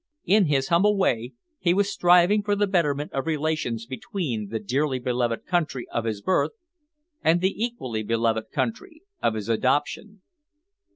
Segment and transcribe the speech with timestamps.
[0.25, 4.97] In his humble way he was striving for the betterment of relations between the dearly
[4.97, 6.53] beloved country of his birth
[7.23, 10.23] and the equally beloved country of his adoption.